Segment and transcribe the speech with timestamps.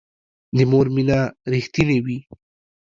[0.55, 1.19] د مور مینه
[1.51, 2.19] رښتینې وي